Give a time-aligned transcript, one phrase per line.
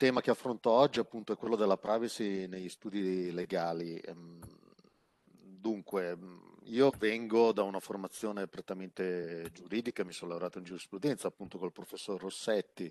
[0.00, 3.98] tema che affronto oggi appunto è quello della privacy negli studi legali.
[3.98, 4.40] Ehm,
[5.26, 6.16] dunque,
[6.62, 12.18] io vengo da una formazione prettamente giuridica, mi sono laureato in giurisprudenza appunto col professor
[12.18, 12.90] Rossetti,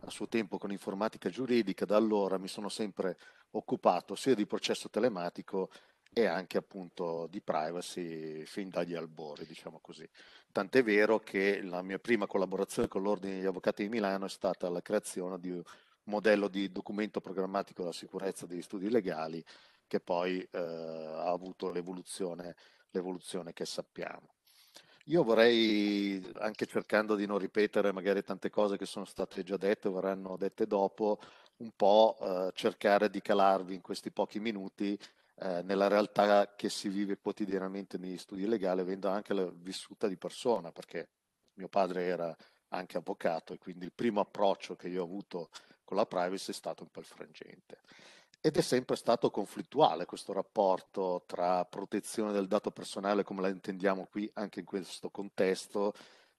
[0.00, 3.16] a suo tempo con informatica giuridica, da allora mi sono sempre
[3.52, 5.70] occupato sia di processo telematico
[6.12, 10.08] e anche appunto di privacy fin dagli albori, diciamo così.
[10.50, 14.68] Tant'è vero che la mia prima collaborazione con l'Ordine degli Avvocati di Milano è stata
[14.68, 15.62] la creazione di un
[16.10, 19.42] modello di documento programmatico della sicurezza degli studi legali
[19.86, 22.54] che poi eh, ha avuto l'evoluzione,
[22.90, 24.34] l'evoluzione che sappiamo.
[25.06, 29.88] Io vorrei, anche cercando di non ripetere magari tante cose che sono state già dette
[29.88, 31.18] o verranno dette dopo,
[31.56, 34.96] un po' eh, cercare di calarvi in questi pochi minuti
[35.36, 40.16] eh, nella realtà che si vive quotidianamente negli studi legali, avendo anche la vissuta di
[40.16, 41.08] persona, perché
[41.54, 42.36] mio padre era
[42.68, 45.50] anche avvocato e quindi il primo approccio che io ho avuto
[45.90, 47.78] con la privacy è stato un po' il frangente.
[48.40, 54.06] Ed è sempre stato conflittuale questo rapporto tra protezione del dato personale, come la intendiamo
[54.08, 55.92] qui anche in questo contesto,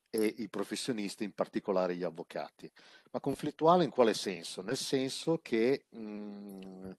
[0.09, 2.71] e i professionisti, in particolare gli avvocati.
[3.11, 4.61] Ma conflittuale in quale senso?
[4.61, 6.91] Nel senso che mh, mm,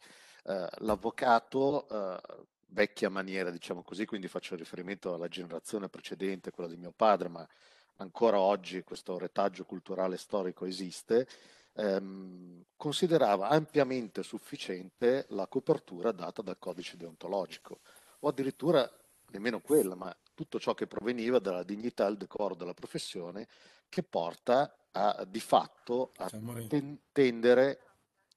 [0.45, 2.21] eh, l'avvocato, eh,
[2.67, 7.49] vecchia maniera, diciamo così, quindi faccio riferimento alla generazione precedente, quella di mio padre, ma
[7.97, 11.27] ancora oggi questo retaggio culturale storico esiste,
[11.75, 17.81] ehm, considerava ampiamente sufficiente la copertura data dal codice deontologico,
[18.21, 18.91] o addirittura
[19.31, 23.47] nemmeno quella, ma tutto ciò che proveniva dalla dignità e il decoro della professione
[23.89, 26.31] che porta a, di fatto a
[26.69, 27.79] ten- tendere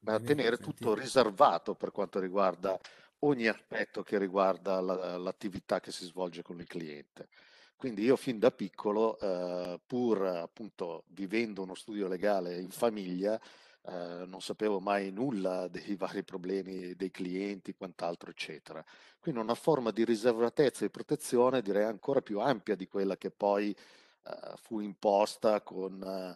[0.06, 2.80] a tenere tutto riservato per quanto riguarda
[3.20, 7.30] ogni aspetto che riguarda la, l'attività che si svolge con il cliente.
[7.76, 13.40] Quindi io fin da piccolo, eh, pur appunto vivendo uno studio legale in famiglia,
[13.88, 18.84] eh, non sapevo mai nulla dei vari problemi dei clienti, quant'altro, eccetera.
[19.20, 23.72] Quindi una forma di riservatezza e protezione direi ancora più ampia di quella che poi
[23.72, 26.36] eh, fu imposta con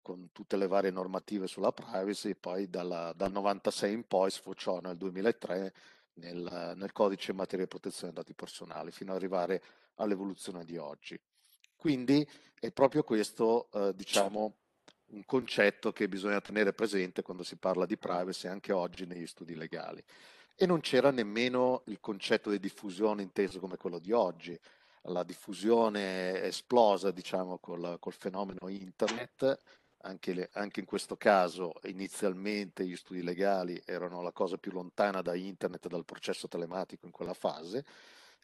[0.00, 4.96] con tutte le varie normative sulla privacy, poi dalla, dal 96 in poi sfociò nel
[4.96, 5.74] 2003
[6.14, 9.62] nel, nel codice in materia di protezione dei dati personali, fino ad arrivare
[9.96, 11.18] all'evoluzione di oggi.
[11.76, 12.26] Quindi
[12.58, 14.56] è proprio questo, eh, diciamo,
[15.06, 19.54] un concetto che bisogna tenere presente quando si parla di privacy anche oggi negli studi
[19.54, 20.02] legali.
[20.54, 24.58] E non c'era nemmeno il concetto di diffusione inteso come quello di oggi.
[25.06, 29.58] La diffusione esplosa, diciamo, col, col fenomeno internet
[30.02, 35.22] anche, le, anche, in questo caso inizialmente gli studi legali erano la cosa più lontana
[35.22, 37.84] da internet, dal processo telematico in quella fase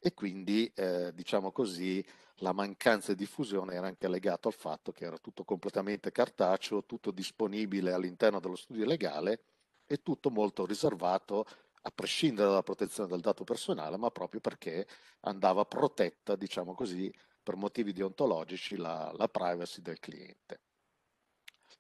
[0.01, 2.05] e quindi eh, diciamo così
[2.37, 7.11] la mancanza di diffusione era anche legata al fatto che era tutto completamente cartaceo, tutto
[7.11, 9.41] disponibile all'interno dello studio legale
[9.87, 11.45] e tutto molto riservato
[11.83, 14.87] a prescindere dalla protezione del dato personale, ma proprio perché
[15.21, 20.61] andava protetta, diciamo così, per motivi deontologici la, la privacy del cliente.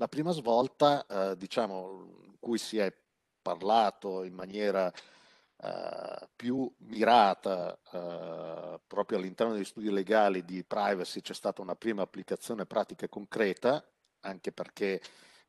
[0.00, 2.92] La prima svolta, eh, diciamo, cui si è
[3.42, 11.34] parlato in maniera eh, più mirata eh, proprio all'interno degli studi legali di privacy, c'è
[11.34, 13.84] stata una prima applicazione pratica e concreta,
[14.20, 15.00] anche perché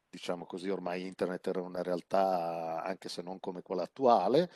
[0.10, 4.50] diciamo così, ormai internet era una realtà anche se non come quella attuale,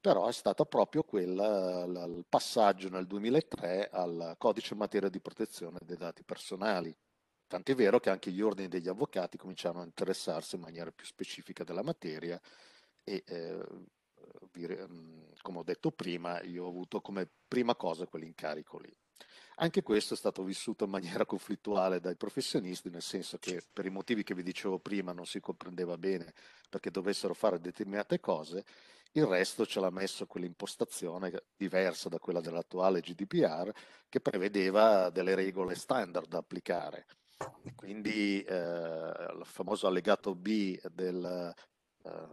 [0.00, 5.78] però è stata proprio quella, il passaggio nel 2003 al codice in materia di protezione
[5.84, 6.92] dei dati personali.
[7.54, 11.62] Tant'è vero che anche gli ordini degli avvocati cominciarono a interessarsi in maniera più specifica
[11.62, 12.40] della materia
[13.04, 13.64] e eh,
[15.40, 18.92] come ho detto prima, io ho avuto come prima cosa quell'incarico lì.
[19.58, 23.90] Anche questo è stato vissuto in maniera conflittuale dai professionisti, nel senso che per i
[23.90, 26.34] motivi che vi dicevo prima non si comprendeva bene
[26.68, 28.64] perché dovessero fare determinate cose,
[29.12, 33.70] il resto ce l'ha messo quell'impostazione diversa da quella dell'attuale GDPR
[34.08, 37.06] che prevedeva delle regole standard da applicare
[37.74, 41.54] quindi eh, il famoso allegato B del,
[42.02, 42.28] eh,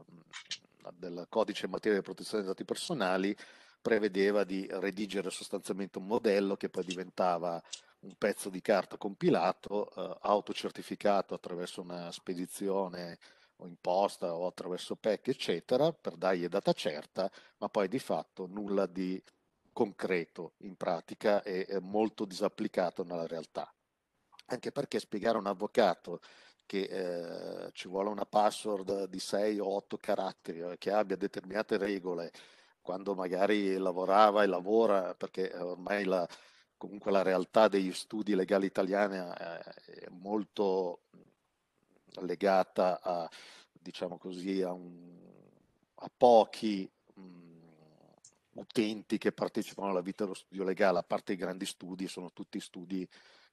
[0.94, 3.36] del codice in materia di protezione dei dati personali
[3.81, 7.62] prevedeva di redigere sostanzialmente un modello che poi diventava
[8.01, 13.18] un pezzo di carta compilato, eh, autocertificato attraverso una spedizione
[13.57, 18.88] o imposta o attraverso PEC, eccetera, per dargli data certa, ma poi di fatto nulla
[18.88, 19.21] di
[19.71, 23.71] concreto in pratica e molto disapplicato nella realtà
[24.45, 26.19] anche perché spiegare a un avvocato
[26.65, 31.77] che eh, ci vuole una password di 6 o 8 caratteri, eh, che abbia determinate
[31.77, 32.31] regole,
[32.81, 36.27] quando magari lavorava e lavora, perché ormai la,
[36.77, 39.59] comunque la realtà degli studi legali italiani eh,
[40.05, 41.01] è molto
[42.21, 43.29] legata a
[43.81, 45.17] diciamo così, a, un,
[45.95, 47.21] a pochi mh,
[48.53, 52.59] utenti che partecipano alla vita dello studio legale, a parte i grandi studi, sono tutti
[52.59, 53.07] studi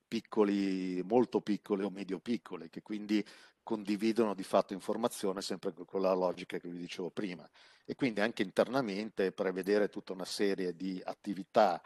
[0.09, 3.25] piccoli, molto piccoli o medio piccoli, che quindi
[3.63, 7.49] condividono di fatto informazione sempre con quella logica che vi dicevo prima.
[7.85, 11.81] E quindi anche internamente prevedere tutta una serie di attività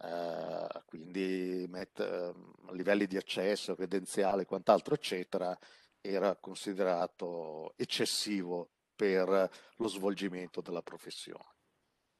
[0.00, 5.58] Uh, quindi met, uh, livelli di accesso, credenziale, quant'altro, eccetera,
[6.00, 11.56] era considerato eccessivo per lo svolgimento della professione.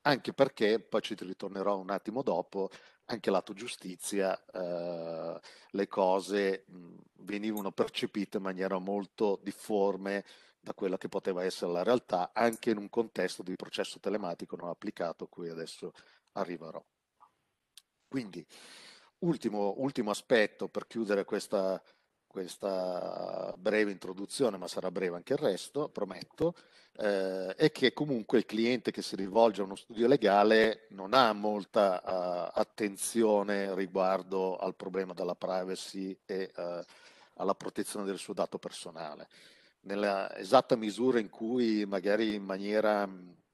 [0.02, 2.68] Anche perché, poi ci ritornerò un attimo dopo,
[3.10, 5.40] anche lato giustizia, eh,
[5.70, 10.24] le cose mh, venivano percepite in maniera molto difforme
[10.60, 14.68] da quella che poteva essere la realtà, anche in un contesto di processo telematico non
[14.68, 15.92] applicato, a cui adesso
[16.32, 16.84] arriverò.
[18.06, 18.44] Quindi,
[19.20, 21.82] ultimo, ultimo aspetto per chiudere questa,
[22.38, 26.54] questa breve introduzione, ma sarà breve anche il resto, prometto,
[26.96, 31.32] eh, è che comunque il cliente che si rivolge a uno studio legale non ha
[31.32, 36.80] molta uh, attenzione riguardo al problema della privacy e uh,
[37.34, 39.26] alla protezione del suo dato personale.
[39.80, 43.08] Nella esatta misura in cui magari in maniera,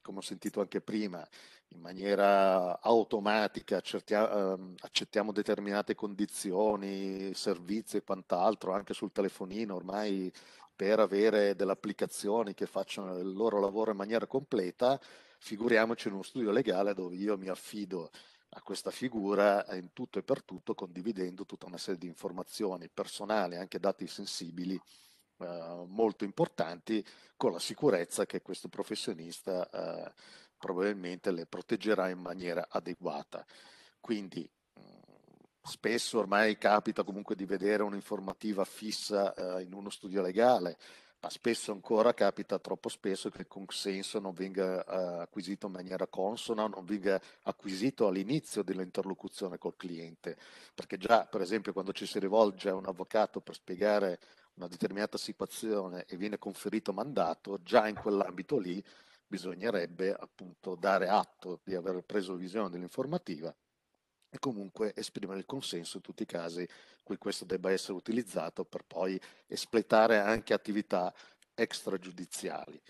[0.04, 1.26] come ho sentito anche prima,
[1.68, 10.30] in maniera automatica ehm, accettiamo determinate condizioni, servizi e quant'altro anche sul telefonino ormai
[10.76, 15.00] per avere delle applicazioni che facciano il loro lavoro in maniera completa,
[15.38, 18.10] figuriamoci in uno studio legale dove io mi affido
[18.50, 23.56] a questa figura in tutto e per tutto condividendo tutta una serie di informazioni personali,
[23.56, 24.78] anche dati sensibili
[25.38, 27.04] eh, molto importanti
[27.36, 30.12] con la sicurezza che questo professionista eh,
[30.58, 33.44] probabilmente le proteggerà in maniera adeguata.
[34.00, 34.48] Quindi
[35.64, 40.76] spesso ormai capita comunque di vedere un'informativa fissa eh, in uno studio legale,
[41.20, 46.06] ma spesso ancora capita troppo spesso che il consenso non venga uh, acquisito in maniera
[46.06, 50.36] consona, non venga acquisito all'inizio dell'interlocuzione col cliente,
[50.74, 54.18] perché già per esempio quando ci si rivolge a un avvocato per spiegare
[54.54, 58.82] una determinata situazione e viene conferito mandato, già in quell'ambito lì
[59.26, 63.54] bisognerebbe appunto dare atto di aver preso visione dell'informativa
[64.30, 66.66] e comunque esprimere il consenso in tutti i casi
[67.02, 71.12] cui questo debba essere utilizzato per poi espletare anche attività
[71.54, 72.80] extragiudiziali.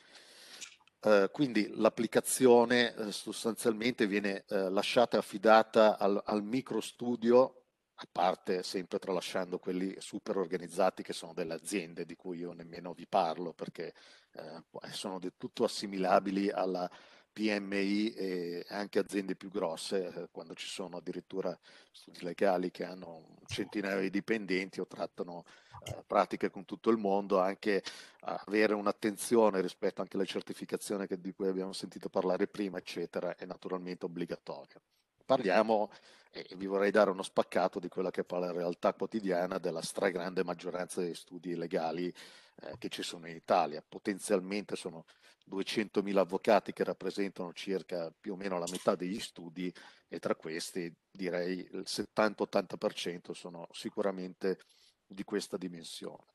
[1.01, 7.64] Eh, quindi l'applicazione eh, sostanzialmente viene eh, lasciata affidata al, al microstudio
[7.97, 12.93] a parte sempre tralasciando quelli super organizzati che sono delle aziende di cui io nemmeno
[12.93, 13.95] vi parlo perché
[14.33, 16.91] eh, sono del tutto assimilabili alla
[17.35, 21.57] PMI e anche aziende più grosse, eh, quando ci sono addirittura
[21.91, 25.45] studi legali che hanno centinaia di dipendenti o trattano
[25.85, 27.83] eh, pratiche con tutto il mondo, anche
[28.21, 33.45] avere un'attenzione rispetto anche alle certificazioni che, di cui abbiamo sentito parlare prima, eccetera, è
[33.45, 34.81] naturalmente obbligatorio.
[35.27, 35.91] Parliamo
[36.35, 40.43] e vi vorrei dare uno spaccato di quella che è la realtà quotidiana della stragrande
[40.43, 42.13] maggioranza dei studi legali
[42.57, 43.85] eh, che ci sono in Italia.
[43.89, 45.05] Potenzialmente sono
[45.49, 49.73] 200.000 avvocati che rappresentano circa più o meno la metà degli studi
[50.09, 54.59] e tra questi direi il 70-80% sono sicuramente
[55.07, 56.34] di questa dimensione.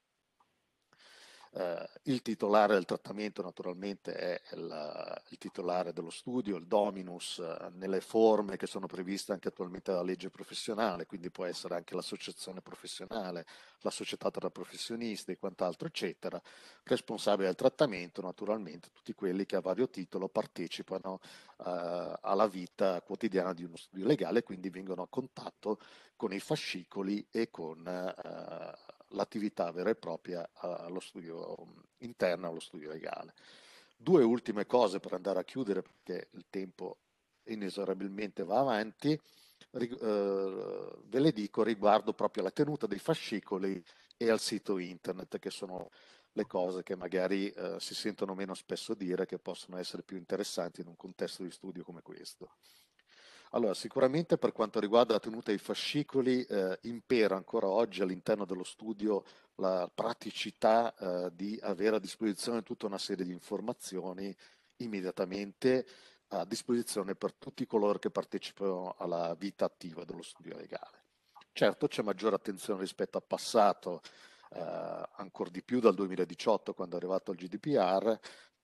[1.51, 7.69] Eh, il titolare del trattamento naturalmente è il, il titolare dello studio, il dominus, eh,
[7.73, 12.61] nelle forme che sono previste anche attualmente dalla legge professionale, quindi può essere anche l'associazione
[12.61, 13.47] professionale,
[13.81, 16.39] la società tra professionisti e quant'altro, eccetera.
[16.83, 21.19] Responsabile del trattamento, naturalmente, tutti quelli che a vario titolo partecipano
[21.65, 25.79] eh, alla vita quotidiana di uno studio legale, quindi vengono a contatto
[26.15, 31.55] con i fascicoli e con eh, l'attività vera e propria allo studio
[31.99, 33.33] interno, allo studio legale.
[33.95, 36.97] Due ultime cose per andare a chiudere perché il tempo
[37.45, 39.19] inesorabilmente va avanti,
[39.71, 43.83] eh, ve le dico riguardo proprio alla tenuta dei fascicoli
[44.17, 45.89] e al sito internet, che sono
[46.33, 50.81] le cose che magari eh, si sentono meno spesso dire, che possono essere più interessanti
[50.81, 52.51] in un contesto di studio come questo.
[53.51, 58.63] Allora, sicuramente per quanto riguarda la tenuta dei fascicoli, eh, impera ancora oggi all'interno dello
[58.63, 59.23] studio
[59.55, 64.35] la praticità eh, di avere a disposizione tutta una serie di informazioni
[64.77, 65.85] immediatamente
[66.27, 71.05] a disposizione per tutti coloro che partecipano alla vita attiva dello studio legale.
[71.51, 74.01] Certo c'è maggiore attenzione rispetto al passato,
[74.51, 74.59] eh,
[75.15, 78.19] ancora di più dal 2018 quando è arrivato il GDPR,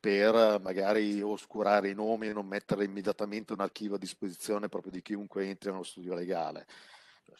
[0.05, 5.01] per magari oscurare i nomi e non mettere immediatamente un archivio a disposizione proprio di
[5.01, 6.67] chiunque entri nello studio legale.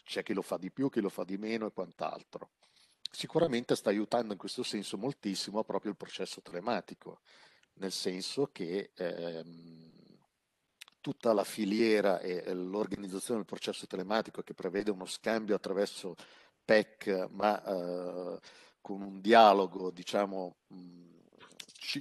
[0.02, 2.50] C'è chi lo fa di più, chi lo fa di meno e quant'altro.
[3.08, 7.20] sicuramente sta aiutando in questo senso moltissimo proprio il processo telematico,
[7.74, 9.92] nel senso che ehm,
[11.00, 16.16] tutta la filiera e l'organizzazione del processo telematico che prevede uno scambio attraverso
[16.64, 18.40] PEC, ma eh,
[18.80, 21.15] con un dialogo, diciamo, mh,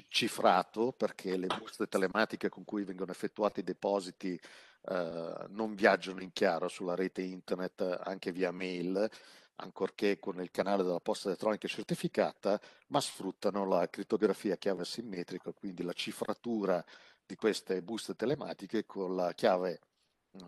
[0.07, 4.39] cifrato, perché le buste telematiche con cui vengono effettuati i depositi
[4.87, 9.09] eh, non viaggiano in chiaro sulla rete internet anche via mail,
[9.55, 15.83] ancorché con il canale della posta elettronica certificata, ma sfruttano la crittografia chiave asimmetrica, quindi
[15.83, 16.83] la cifratura
[17.25, 19.79] di queste buste telematiche con la chiave
[20.31, 20.45] mh,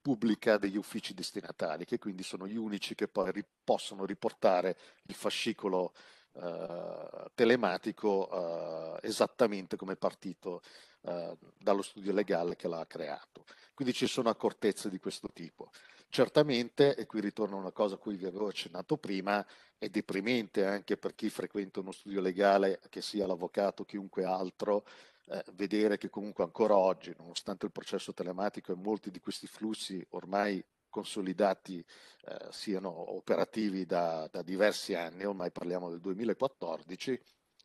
[0.00, 5.14] pubblica degli uffici destinatari, che quindi sono gli unici che poi ri- possono riportare il
[5.14, 5.92] fascicolo
[6.32, 10.62] eh, telematico eh, esattamente come partito
[11.02, 13.44] eh, dallo studio legale che l'ha creato.
[13.74, 15.70] Quindi ci sono accortezze di questo tipo.
[16.08, 19.46] Certamente, e qui ritorno a una cosa a cui vi avevo accennato prima,
[19.78, 24.84] è deprimente anche per chi frequenta uno studio legale, che sia l'avvocato o chiunque altro,
[25.26, 30.04] eh, vedere che comunque ancora oggi, nonostante il processo telematico e molti di questi flussi
[30.10, 37.18] ormai consolidati eh, siano operativi da, da, diversi anni, ormai parliamo del 2014,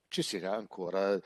[0.07, 1.19] ci sia ancora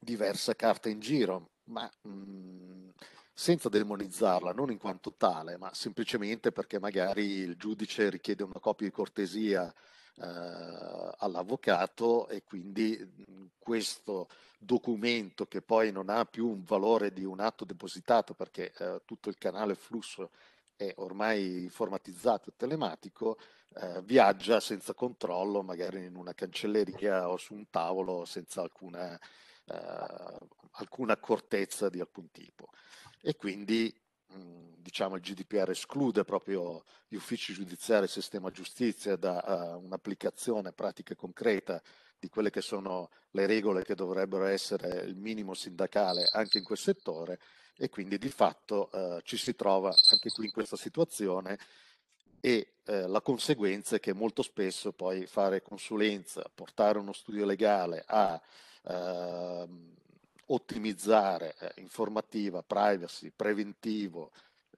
[0.00, 2.88] diversa carta in giro, ma mh, mm,
[3.32, 8.86] senza demonizzarla, non in quanto tale, ma semplicemente perché magari il giudice richiede una copia
[8.86, 9.72] di cortesia
[10.20, 17.24] eh, all'avvocato e quindi mm, questo documento che poi non ha più un valore di
[17.24, 20.30] un atto depositato perché eh, tutto il canale flusso
[20.78, 23.36] è ormai informatizzato e telematico,
[23.74, 29.18] eh, viaggia senza controllo magari in una cancelleria o su un tavolo senza alcuna,
[29.66, 30.38] eh,
[30.70, 32.68] alcuna accortezza di alcun tipo.
[33.20, 33.92] E quindi
[34.88, 40.72] diciamo il GDPR esclude proprio gli uffici giudiziari e il sistema giustizia da uh, un'applicazione
[40.72, 41.82] pratica e concreta
[42.18, 46.78] di quelle che sono le regole che dovrebbero essere il minimo sindacale anche in quel
[46.78, 47.38] settore
[47.78, 51.58] e quindi di fatto uh, ci si trova anche qui in questa situazione
[52.40, 58.04] e eh, la conseguenza è che molto spesso poi fare consulenza, portare uno studio legale
[58.06, 58.40] a
[58.84, 59.68] eh,
[60.46, 64.30] ottimizzare eh, informativa, privacy, preventivo,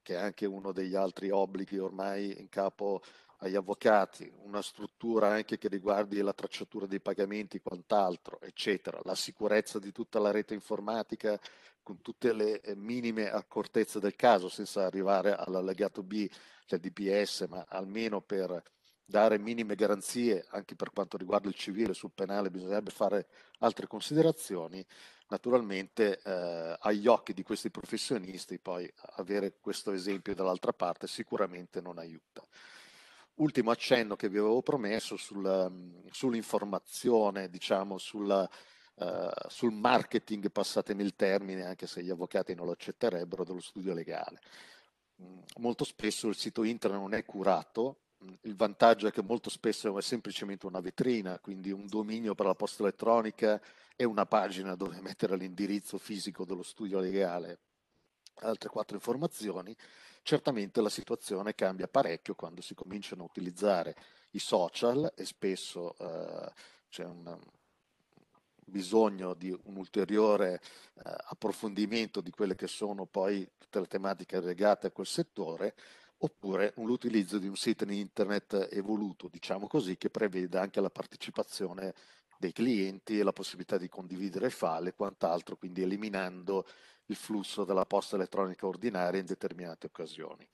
[0.03, 3.03] che è anche uno degli altri obblighi ormai in capo
[3.43, 9.79] agli avvocati, una struttura anche che riguardi la tracciatura dei pagamenti, quant'altro, eccetera, la sicurezza
[9.79, 11.39] di tutta la rete informatica
[11.83, 16.29] con tutte le eh, minime accortezze del caso, senza arrivare all'allegato B
[16.67, 18.63] del DPS, ma almeno per
[19.05, 23.27] dare minime garanzie anche per quanto riguarda il civile, sul penale bisognerebbe fare
[23.59, 24.87] altre considerazioni
[25.31, 31.99] naturalmente eh, agli occhi di questi professionisti poi avere questo esempio dall'altra parte sicuramente non
[31.99, 32.45] aiuta.
[33.35, 38.49] Ultimo accenno che vi avevo promesso sul, mm, sull'informazione, diciamo, sulla,
[39.01, 43.93] uh, sul marketing, passatemi il termine, anche se gli avvocati non lo accetterebbero, dello studio
[43.95, 44.41] legale.
[45.23, 49.51] Mm, molto spesso il sito internet non è curato, mm, il vantaggio è che molto
[49.51, 53.61] spesso è semplicemente una vetrina, quindi un dominio per la posta elettronica
[53.97, 57.59] e una pagina dove mettere l'indirizzo fisico dello studio legale,
[58.43, 59.77] altre quattro informazioni,
[60.23, 63.97] certamente la situazione cambia parecchio quando si cominciano a utilizzare
[64.33, 66.53] i social e spesso eh,
[66.89, 67.39] c'è un
[68.71, 74.87] bisogno di un ulteriore eh, approfondimento di quelle che sono poi tutte le tematiche legate
[74.87, 75.75] a quel settore
[76.23, 81.95] oppure l'utilizzo di un sito in internet evoluto, diciamo così, che preveda anche la partecipazione
[82.39, 86.67] dei clienti e la possibilità di condividere file e quant'altro, quindi eliminando
[87.07, 90.47] il flusso della posta elettronica ordinaria in determinate occasioni.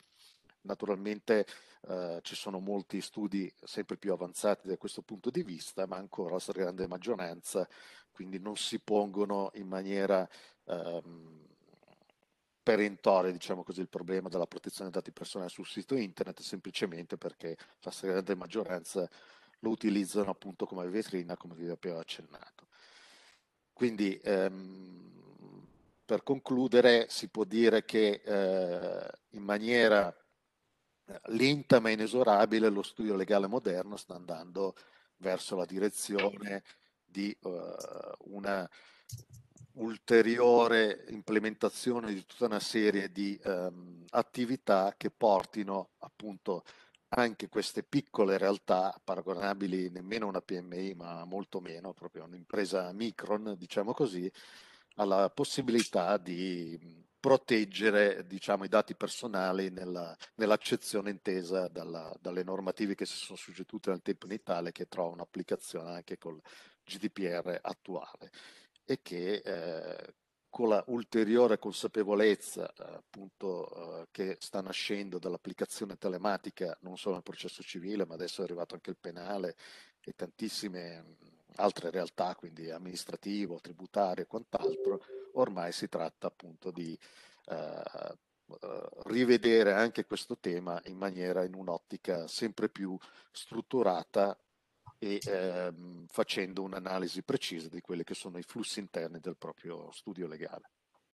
[0.63, 1.47] Naturalmente
[1.89, 6.35] eh, ci sono molti studi sempre più avanzati da questo punto di vista, ma ancora
[6.35, 7.69] la stragrande maggioranza,
[8.17, 10.27] quindi non si pongono in maniera
[10.65, 11.45] ehm,
[12.63, 17.59] perentoria, diciamo così, il problema della protezione dei dati personali sul sito internet, semplicemente perché
[17.81, 19.07] la stragrande maggioranza
[19.59, 22.69] lo utilizzano appunto come vetrina, come vi avevo accennato.
[23.75, 25.67] Quindi ehm,
[26.07, 30.09] per concludere si può dire che eh, in maniera
[31.05, 34.75] eh, lenta ma inesorabile lo studio legale moderno sta andando
[35.19, 36.65] verso la direzione
[37.07, 37.51] di uh,
[38.35, 38.69] una
[39.77, 46.65] ulteriore implementazione di tutta una serie di um, attività che portino appunto
[47.09, 53.55] anche queste piccole realtà, paragonabili nemmeno a una PMI, ma molto meno, proprio un'impresa micron,
[53.57, 54.31] diciamo così,
[54.97, 63.07] alla possibilità di proteggere diciamo, i dati personali nella, nell'accezione intesa dalla, dalle normative che
[63.07, 66.41] si sono succedute nel tempo in Italia che trovano applicazione anche col
[66.87, 68.31] GDPR attuale
[68.85, 70.15] e che eh,
[70.49, 77.25] con la ulteriore consapevolezza eh, appunto eh, che sta nascendo dall'applicazione telematica non solo nel
[77.25, 79.57] processo civile ma adesso è arrivato anche il penale
[80.01, 81.17] e tantissime
[81.57, 85.03] altre realtà, quindi amministrativo, tributario e quant'altro,
[85.33, 86.97] ormai si tratta appunto di
[87.47, 88.17] eh,
[89.07, 92.97] rivedere anche questo tema in maniera, in un'ottica sempre più
[93.33, 94.39] strutturata
[94.99, 100.27] e ehm, facendo un'analisi precisa di quelli che sono i flussi interni del proprio studio
[100.27, 100.71] legale.